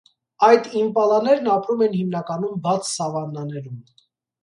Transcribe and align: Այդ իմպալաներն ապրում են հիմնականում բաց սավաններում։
Այդ 0.45 0.69
իմպալաներն 0.83 1.51
ապրում 1.57 1.85
են 1.89 1.95
հիմնականում 2.01 2.59
բաց 2.67 2.93
սավաններում։ 2.97 3.83